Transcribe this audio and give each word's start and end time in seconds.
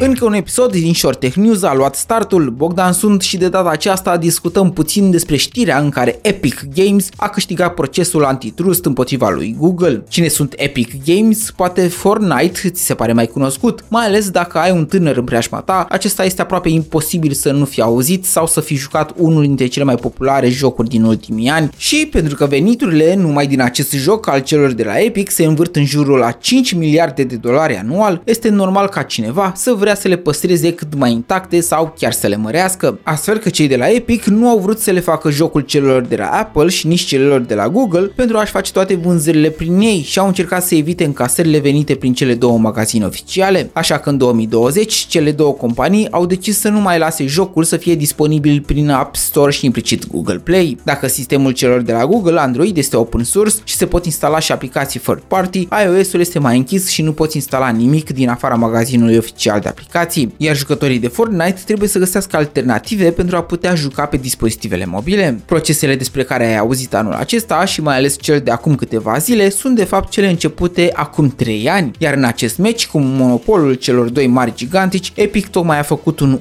Încă 0.00 0.24
un 0.24 0.32
episod 0.32 0.72
din 0.72 0.94
Short 0.94 1.20
Tech 1.20 1.34
News 1.34 1.62
a 1.62 1.74
luat 1.74 1.94
startul. 1.94 2.50
Bogdan 2.50 2.92
sunt 2.92 3.22
și 3.22 3.36
de 3.36 3.48
data 3.48 3.68
aceasta 3.68 4.16
discutăm 4.16 4.72
puțin 4.72 5.10
despre 5.10 5.36
știrea 5.36 5.78
în 5.78 5.90
care 5.90 6.18
Epic 6.22 6.62
Games 6.74 7.08
a 7.16 7.28
câștigat 7.28 7.74
procesul 7.74 8.24
antitrust 8.24 8.84
împotriva 8.84 9.30
lui 9.30 9.56
Google. 9.58 10.04
Cine 10.08 10.28
sunt 10.28 10.54
Epic 10.56 10.90
Games? 11.04 11.50
Poate 11.56 11.88
Fortnite 11.88 12.68
ți 12.68 12.84
se 12.84 12.94
pare 12.94 13.12
mai 13.12 13.26
cunoscut, 13.26 13.84
mai 13.88 14.04
ales 14.06 14.30
dacă 14.30 14.58
ai 14.58 14.70
un 14.70 14.86
tânăr 14.86 15.16
în 15.16 15.24
preajma 15.24 15.60
ta, 15.60 15.86
acesta 15.88 16.24
este 16.24 16.42
aproape 16.42 16.68
imposibil 16.68 17.32
să 17.32 17.52
nu 17.52 17.64
fi 17.64 17.80
auzit 17.80 18.24
sau 18.24 18.46
să 18.46 18.60
fi 18.60 18.74
jucat 18.74 19.12
unul 19.16 19.42
dintre 19.42 19.66
cele 19.66 19.84
mai 19.84 19.96
populare 19.96 20.48
jocuri 20.48 20.88
din 20.88 21.02
ultimii 21.02 21.48
ani 21.48 21.70
și 21.76 22.08
pentru 22.12 22.36
că 22.36 22.46
veniturile 22.46 23.14
numai 23.14 23.46
din 23.46 23.60
acest 23.60 23.92
joc 23.92 24.28
al 24.28 24.40
celor 24.40 24.72
de 24.72 24.84
la 24.84 24.98
Epic 24.98 25.30
se 25.30 25.44
învârt 25.44 25.76
în 25.76 25.84
jurul 25.84 26.18
la 26.18 26.30
5 26.30 26.72
miliarde 26.72 27.22
de 27.22 27.36
dolari 27.36 27.76
anual, 27.76 28.22
este 28.24 28.48
normal 28.48 28.88
ca 28.88 29.02
cineva 29.02 29.52
să 29.56 29.72
vrea 29.72 29.85
să 29.94 30.08
le 30.08 30.16
păstreze 30.16 30.72
cât 30.72 30.94
mai 30.94 31.12
intacte 31.12 31.60
sau 31.60 31.94
chiar 31.98 32.12
să 32.12 32.26
le 32.26 32.36
mărească. 32.36 32.98
Astfel 33.02 33.38
că 33.38 33.48
cei 33.48 33.68
de 33.68 33.76
la 33.76 33.90
Epic 33.90 34.24
nu 34.24 34.48
au 34.48 34.58
vrut 34.58 34.78
să 34.78 34.90
le 34.90 35.00
facă 35.00 35.30
jocul 35.30 35.60
celor 35.60 36.02
de 36.02 36.16
la 36.16 36.26
Apple 36.26 36.68
și 36.68 36.86
nici 36.86 37.00
celor 37.00 37.40
de 37.40 37.54
la 37.54 37.68
Google 37.68 38.00
pentru 38.16 38.36
a-și 38.36 38.50
face 38.50 38.72
toate 38.72 38.94
vânzările 38.94 39.50
prin 39.50 39.80
ei 39.80 40.02
și 40.02 40.18
au 40.18 40.26
încercat 40.26 40.64
să 40.64 40.74
evite 40.74 41.04
încasările 41.04 41.58
venite 41.58 41.94
prin 41.94 42.14
cele 42.14 42.34
două 42.34 42.58
magazine 42.58 43.04
oficiale. 43.04 43.70
Așa 43.72 43.98
că 43.98 44.08
în 44.08 44.18
2020 44.18 44.94
cele 44.94 45.32
două 45.32 45.52
companii 45.52 46.10
au 46.10 46.26
decis 46.26 46.58
să 46.58 46.68
nu 46.68 46.80
mai 46.80 46.98
lase 46.98 47.26
jocul 47.26 47.64
să 47.64 47.76
fie 47.76 47.94
disponibil 47.94 48.62
prin 48.66 48.90
App 48.90 49.16
Store 49.16 49.52
și 49.52 49.64
implicit 49.64 50.06
Google 50.06 50.38
Play. 50.38 50.78
Dacă 50.82 51.06
sistemul 51.06 51.52
celor 51.52 51.80
de 51.80 51.92
la 51.92 52.06
Google 52.06 52.40
Android 52.40 52.76
este 52.76 52.96
open 52.96 53.24
source 53.24 53.54
și 53.64 53.76
se 53.76 53.86
pot 53.86 54.04
instala 54.04 54.38
și 54.38 54.52
aplicații 54.52 55.00
third 55.00 55.20
party, 55.20 55.68
iOS-ul 55.84 56.20
este 56.20 56.38
mai 56.38 56.56
închis 56.56 56.88
și 56.88 57.02
nu 57.02 57.12
poți 57.12 57.36
instala 57.36 57.68
nimic 57.68 58.10
din 58.10 58.28
afara 58.28 58.54
magazinului 58.54 59.16
oficial 59.16 59.60
de 59.60 59.68
aplicații, 59.76 60.34
iar 60.36 60.56
jucătorii 60.56 60.98
de 60.98 61.08
Fortnite 61.08 61.60
trebuie 61.64 61.88
să 61.88 61.98
găsească 61.98 62.36
alternative 62.36 63.10
pentru 63.10 63.36
a 63.36 63.42
putea 63.42 63.74
juca 63.74 64.06
pe 64.06 64.16
dispozitivele 64.16 64.84
mobile. 64.84 65.40
Procesele 65.44 65.96
despre 65.96 66.22
care 66.22 66.46
ai 66.46 66.56
auzit 66.56 66.94
anul 66.94 67.12
acesta 67.12 67.64
și 67.64 67.80
mai 67.80 67.96
ales 67.96 68.16
cel 68.20 68.40
de 68.40 68.50
acum 68.50 68.74
câteva 68.74 69.18
zile 69.18 69.50
sunt 69.50 69.76
de 69.76 69.84
fapt 69.84 70.10
cele 70.10 70.28
începute 70.28 70.90
acum 70.94 71.28
3 71.28 71.68
ani, 71.68 71.90
iar 71.98 72.14
în 72.14 72.24
acest 72.24 72.58
meci 72.58 72.86
cu 72.86 72.98
monopolul 72.98 73.74
celor 73.74 74.08
doi 74.08 74.26
mari 74.26 74.54
gigantici, 74.54 75.12
Epic 75.14 75.48
tocmai 75.48 75.78
a 75.78 75.82
făcut 75.82 76.20
un 76.20 76.38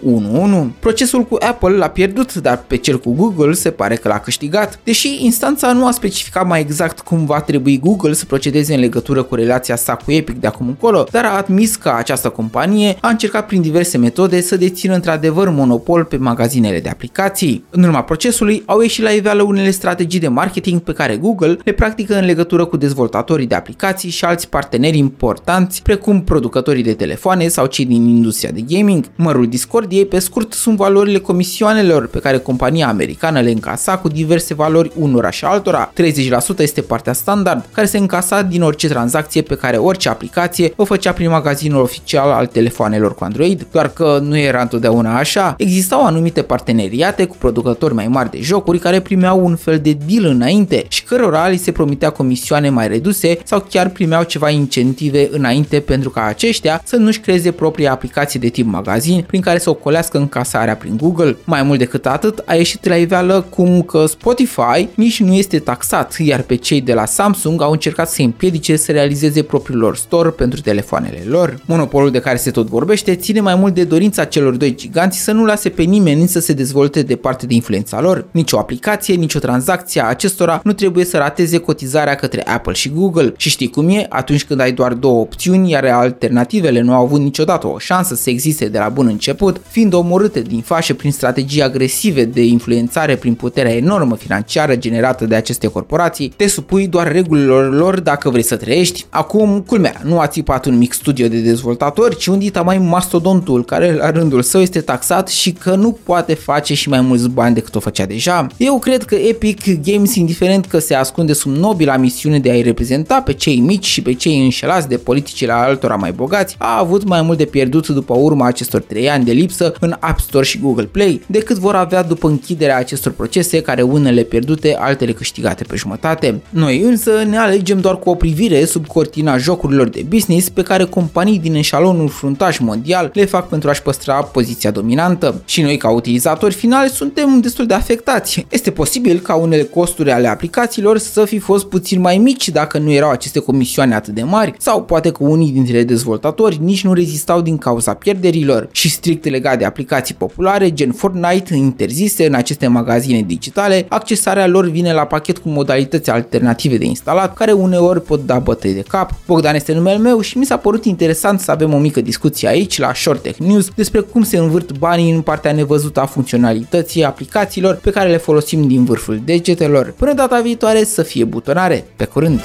1-1. 0.73 0.79
Procesul 0.79 1.23
cu 1.23 1.37
Apple 1.39 1.75
l-a 1.75 1.87
pierdut, 1.87 2.33
dar 2.33 2.63
pe 2.67 2.77
cel 2.77 2.99
cu 2.99 3.11
Google 3.11 3.53
se 3.53 3.69
pare 3.69 3.95
că 3.95 4.07
l-a 4.07 4.19
câștigat, 4.19 4.79
deși 4.83 5.25
instanța 5.25 5.73
nu 5.73 5.87
a 5.87 5.91
specificat 5.91 6.47
mai 6.47 6.59
exact 6.59 6.99
cum 6.99 7.25
va 7.25 7.41
trebui 7.41 7.79
Google 7.79 8.13
să 8.13 8.25
procedeze 8.25 8.73
în 8.73 8.79
legătură 8.79 9.23
cu 9.23 9.35
relația 9.35 9.75
sa 9.75 9.95
cu 9.95 10.11
Epic 10.11 10.39
de 10.39 10.47
acum 10.47 10.67
încolo, 10.67 11.07
dar 11.11 11.25
a 11.25 11.37
admis 11.37 11.75
că 11.75 11.93
această 11.97 12.29
companie 12.29 12.97
a 13.01 13.07
încercat 13.25 13.49
prin 13.49 13.61
diverse 13.61 13.97
metode 13.97 14.41
să 14.41 14.57
dețină 14.57 14.93
într-adevăr 14.93 15.49
monopol 15.49 16.03
pe 16.03 16.17
magazinele 16.17 16.79
de 16.79 16.89
aplicații. 16.89 17.63
În 17.69 17.83
urma 17.83 18.03
procesului 18.03 18.63
au 18.65 18.81
ieșit 18.81 19.03
la 19.03 19.09
iveală 19.09 19.43
unele 19.43 19.71
strategii 19.71 20.19
de 20.19 20.27
marketing 20.27 20.81
pe 20.81 20.93
care 20.93 21.15
Google 21.15 21.57
le 21.63 21.71
practică 21.71 22.17
în 22.17 22.25
legătură 22.25 22.65
cu 22.65 22.77
dezvoltatorii 22.77 23.47
de 23.47 23.55
aplicații 23.55 24.09
și 24.09 24.25
alți 24.25 24.49
parteneri 24.49 24.97
importanți, 24.97 25.81
precum 25.81 26.21
producătorii 26.21 26.83
de 26.83 26.93
telefoane 26.93 27.47
sau 27.47 27.65
cei 27.65 27.85
din 27.85 28.07
industria 28.07 28.51
de 28.51 28.61
gaming. 28.67 29.05
Mărul 29.15 29.47
discordiei, 29.47 30.05
pe 30.05 30.19
scurt, 30.19 30.53
sunt 30.53 30.77
valorile 30.77 31.19
comisioanelor 31.19 32.07
pe 32.07 32.19
care 32.19 32.37
compania 32.37 32.87
americană 32.87 33.39
le 33.39 33.51
încasa 33.51 33.97
cu 33.97 34.07
diverse 34.07 34.53
valori 34.53 34.91
unora 34.95 35.29
și 35.29 35.45
altora. 35.45 35.93
30% 35.93 36.57
este 36.57 36.81
partea 36.81 37.13
standard, 37.13 37.65
care 37.71 37.87
se 37.87 37.97
încasa 37.97 38.41
din 38.41 38.61
orice 38.61 38.87
tranzacție 38.87 39.41
pe 39.41 39.55
care 39.55 39.77
orice 39.77 40.09
aplicație 40.09 40.73
o 40.75 40.85
făcea 40.85 41.11
prin 41.11 41.29
magazinul 41.29 41.81
oficial 41.81 42.31
al 42.31 42.45
telefoanelor 42.45 43.14
cu 43.15 43.23
Android, 43.23 43.67
doar 43.71 43.89
că 43.89 44.19
nu 44.21 44.37
era 44.37 44.61
întotdeauna 44.61 45.17
așa. 45.17 45.55
Existau 45.57 46.05
anumite 46.05 46.41
parteneriate 46.41 47.25
cu 47.25 47.35
producători 47.39 47.93
mai 47.93 48.07
mari 48.07 48.29
de 48.29 48.41
jocuri 48.41 48.79
care 48.79 48.99
primeau 48.99 49.45
un 49.45 49.55
fel 49.55 49.79
de 49.79 49.97
deal 50.07 50.25
înainte 50.25 50.85
și 50.87 51.03
cărora 51.03 51.47
li 51.47 51.57
se 51.57 51.71
promitea 51.71 52.09
comisioane 52.09 52.69
mai 52.69 52.87
reduse 52.87 53.37
sau 53.43 53.65
chiar 53.69 53.89
primeau 53.89 54.23
ceva 54.23 54.49
incentive 54.49 55.27
înainte 55.31 55.79
pentru 55.79 56.09
ca 56.09 56.23
aceștia 56.23 56.81
să 56.85 56.95
nu-și 56.95 57.19
creeze 57.19 57.51
propria 57.51 57.91
aplicație 57.91 58.39
de 58.39 58.47
tip 58.47 58.65
magazin 58.65 59.23
prin 59.27 59.41
care 59.41 59.57
să 59.57 59.69
ocolească 59.69 60.17
încasarea 60.17 60.75
prin 60.75 60.97
Google. 60.97 61.37
Mai 61.43 61.63
mult 61.63 61.79
decât 61.79 62.05
atât, 62.05 62.43
a 62.45 62.53
ieșit 62.53 62.85
la 62.85 62.95
iveală 62.95 63.45
cum 63.49 63.81
că 63.81 64.05
Spotify 64.05 64.87
nici 64.95 65.19
nu 65.19 65.33
este 65.33 65.59
taxat, 65.59 66.15
iar 66.17 66.41
pe 66.41 66.55
cei 66.55 66.81
de 66.81 66.93
la 66.93 67.05
Samsung 67.05 67.61
au 67.61 67.71
încercat 67.71 68.09
să 68.09 68.21
împiedice 68.21 68.75
să 68.75 68.91
realizeze 68.91 69.43
propriul 69.43 69.79
lor 69.79 69.95
store 69.95 70.29
pentru 70.29 70.61
telefoanele 70.61 71.23
lor. 71.27 71.59
Monopolul 71.65 72.11
de 72.11 72.19
care 72.19 72.37
se 72.37 72.51
tot 72.51 72.67
vorbește 72.67 73.04
ține 73.13 73.39
mai 73.39 73.55
mult 73.55 73.73
de 73.73 73.83
dorința 73.83 74.23
celor 74.23 74.55
doi 74.55 74.75
giganți 74.75 75.19
să 75.19 75.31
nu 75.31 75.45
lase 75.45 75.69
pe 75.69 75.83
nimeni 75.83 76.27
să 76.27 76.39
se 76.39 76.53
dezvolte 76.53 77.01
de 77.01 77.15
parte 77.15 77.45
de 77.45 77.53
influența 77.53 78.01
lor. 78.01 78.25
Nici 78.31 78.51
o 78.51 78.59
aplicație, 78.59 79.15
nici 79.15 79.35
o 79.35 79.39
tranzacție 79.39 80.01
a 80.01 80.05
acestora 80.05 80.61
nu 80.63 80.73
trebuie 80.73 81.05
să 81.05 81.17
rateze 81.17 81.57
cotizarea 81.57 82.15
către 82.15 82.41
Apple 82.47 82.73
și 82.73 82.89
Google. 82.89 83.33
Și 83.37 83.49
știi 83.49 83.69
cum 83.69 83.89
e? 83.89 84.05
Atunci 84.09 84.45
când 84.45 84.59
ai 84.59 84.71
doar 84.71 84.93
două 84.93 85.19
opțiuni, 85.19 85.69
iar 85.69 85.85
alternativele 85.85 86.81
nu 86.81 86.93
au 86.93 87.03
avut 87.03 87.19
niciodată 87.19 87.67
o 87.67 87.77
șansă 87.77 88.15
să 88.15 88.29
existe 88.29 88.67
de 88.67 88.77
la 88.77 88.89
bun 88.89 89.07
început, 89.07 89.61
fiind 89.67 89.93
omorâte 89.93 90.41
din 90.41 90.61
fașă 90.61 90.93
prin 90.93 91.11
strategii 91.11 91.61
agresive 91.61 92.25
de 92.25 92.43
influențare 92.43 93.15
prin 93.15 93.33
puterea 93.33 93.75
enormă 93.75 94.15
financiară 94.15 94.75
generată 94.75 95.25
de 95.25 95.35
aceste 95.35 95.67
corporații, 95.67 96.33
te 96.35 96.47
supui 96.47 96.87
doar 96.87 97.11
regulilor 97.11 97.73
lor 97.73 97.99
dacă 97.99 98.29
vrei 98.29 98.43
să 98.43 98.55
trăiești. 98.55 99.05
Acum, 99.09 99.63
culmea, 99.67 100.01
nu 100.03 100.19
a 100.19 100.27
țipat 100.27 100.65
un 100.65 100.77
mic 100.77 100.93
studio 100.93 101.27
de 101.27 101.39
dezvoltatori, 101.39 102.15
ci 102.15 102.27
un 102.27 102.39
dita 102.39 102.61
mai 102.61 102.77
mastodontul 102.95 103.65
care 103.65 103.93
la 103.93 104.11
rândul 104.11 104.41
său 104.41 104.61
este 104.61 104.81
taxat 104.81 105.27
și 105.27 105.51
că 105.51 105.75
nu 105.75 105.97
poate 106.03 106.33
face 106.33 106.73
și 106.73 106.89
mai 106.89 107.01
mulți 107.01 107.29
bani 107.29 107.53
decât 107.53 107.75
o 107.75 107.79
făcea 107.79 108.05
deja. 108.05 108.47
Eu 108.57 108.79
cred 108.79 109.03
că 109.03 109.15
Epic 109.15 109.81
Games, 109.83 110.15
indiferent 110.15 110.65
că 110.65 110.79
se 110.79 110.93
ascunde 110.93 111.33
sub 111.33 111.55
nobila 111.55 111.97
misiune 111.97 112.39
de 112.39 112.51
a-i 112.51 112.61
reprezenta 112.61 113.21
pe 113.21 113.33
cei 113.33 113.59
mici 113.59 113.85
și 113.85 114.01
pe 114.01 114.13
cei 114.13 114.43
înșelați 114.43 114.87
de 114.87 114.97
politicile 114.97 115.51
altora 115.51 115.95
mai 115.95 116.11
bogați, 116.11 116.55
a 116.59 116.77
avut 116.79 117.07
mai 117.07 117.21
mult 117.21 117.37
de 117.37 117.45
pierdut 117.45 117.87
după 117.87 118.13
urma 118.17 118.45
acestor 118.45 118.81
3 118.81 119.09
ani 119.09 119.25
de 119.25 119.31
lipsă 119.31 119.73
în 119.79 119.95
App 119.99 120.19
Store 120.19 120.45
și 120.45 120.59
Google 120.59 120.85
Play, 120.85 121.21
decât 121.27 121.57
vor 121.57 121.75
avea 121.75 122.03
după 122.03 122.27
închiderea 122.27 122.77
acestor 122.77 123.11
procese 123.11 123.61
care 123.61 123.81
unele 123.81 124.21
pierdute, 124.21 124.77
altele 124.79 125.11
câștigate 125.11 125.63
pe 125.63 125.75
jumătate. 125.75 126.41
Noi 126.49 126.81
însă 126.81 127.11
ne 127.29 127.37
alegem 127.37 127.79
doar 127.79 127.99
cu 127.99 128.09
o 128.09 128.15
privire 128.15 128.65
sub 128.65 128.87
cortina 128.87 129.37
jocurilor 129.37 129.89
de 129.89 130.05
business 130.07 130.49
pe 130.49 130.61
care 130.61 130.83
companii 130.83 131.39
din 131.39 131.55
eșalonul 131.55 132.07
fruntaș 132.07 132.57
mondial 132.59 132.83
le 133.13 133.25
fac 133.25 133.47
pentru 133.49 133.69
a-și 133.69 133.81
păstra 133.81 134.13
poziția 134.13 134.71
dominantă. 134.71 135.41
Și 135.45 135.61
noi 135.61 135.77
ca 135.77 135.89
utilizatori 135.89 136.53
finali 136.53 136.89
suntem 136.89 137.39
destul 137.39 137.65
de 137.65 137.73
afectați. 137.73 138.45
Este 138.49 138.71
posibil 138.71 139.19
ca 139.19 139.35
unele 139.35 139.63
costuri 139.63 140.11
ale 140.11 140.27
aplicațiilor 140.27 140.97
să 140.97 141.25
fi 141.25 141.39
fost 141.39 141.65
puțin 141.65 142.01
mai 142.01 142.17
mici 142.17 142.49
dacă 142.49 142.77
nu 142.77 142.91
erau 142.91 143.09
aceste 143.09 143.39
comisioane 143.39 143.95
atât 143.95 144.13
de 144.13 144.23
mari 144.23 144.53
sau 144.57 144.83
poate 144.83 145.11
că 145.11 145.23
unii 145.23 145.51
dintre 145.51 145.83
dezvoltatori 145.83 146.59
nici 146.61 146.83
nu 146.83 146.93
rezistau 146.93 147.41
din 147.41 147.57
cauza 147.57 147.93
pierderilor 147.93 148.69
și 148.71 148.89
strict 148.89 149.25
legat 149.25 149.57
de 149.57 149.65
aplicații 149.65 150.15
populare 150.15 150.73
gen 150.73 150.91
Fortnite 150.91 151.55
interzise 151.55 152.25
în 152.25 152.33
aceste 152.33 152.67
magazine 152.67 153.21
digitale, 153.21 153.85
accesarea 153.89 154.47
lor 154.47 154.69
vine 154.69 154.93
la 154.93 155.05
pachet 155.05 155.37
cu 155.37 155.49
modalități 155.49 156.09
alternative 156.09 156.77
de 156.77 156.85
instalat 156.85 157.33
care 157.33 157.51
uneori 157.51 158.01
pot 158.01 158.25
da 158.25 158.39
bătăi 158.39 158.73
de 158.73 158.83
cap. 158.87 159.11
Bogdan 159.25 159.55
este 159.55 159.73
numele 159.73 159.97
meu 159.97 160.21
și 160.21 160.37
mi 160.37 160.45
s-a 160.45 160.57
părut 160.57 160.85
interesant 160.85 161.39
să 161.39 161.51
avem 161.51 161.73
o 161.73 161.77
mică 161.77 162.01
discuție 162.01 162.47
aici 162.75 162.87
la 162.87 162.93
Short 162.93 163.21
Tech 163.21 163.37
News 163.39 163.69
despre 163.75 163.99
cum 163.99 164.23
se 164.23 164.37
învârt 164.37 164.77
banii 164.77 165.11
în 165.11 165.21
partea 165.21 165.51
nevăzută 165.51 165.99
a 165.99 166.05
funcționalității 166.05 167.03
aplicațiilor 167.03 167.75
pe 167.75 167.91
care 167.91 168.09
le 168.09 168.17
folosim 168.17 168.67
din 168.67 168.85
vârful 168.85 169.21
degetelor. 169.25 169.93
Până 169.97 170.13
data 170.13 170.41
viitoare 170.41 170.83
să 170.83 171.03
fie 171.03 171.23
butonare. 171.23 171.85
Pe 171.95 172.05
curând! 172.05 172.41